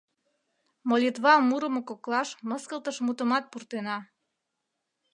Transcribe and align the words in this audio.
Молитва 0.89 1.33
мурымо 1.49 1.81
коклаш 1.89 2.29
мыскылтыш 2.49 2.97
мутымат 3.05 3.43
пуртена. 3.51 3.97